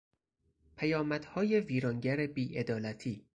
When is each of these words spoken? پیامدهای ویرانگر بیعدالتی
پیامدهای 0.77 1.59
ویرانگر 1.59 2.27
بیعدالتی 2.27 3.25